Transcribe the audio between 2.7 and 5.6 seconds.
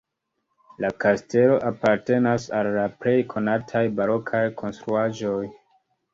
la plej konataj barokaj konstruaĵoj.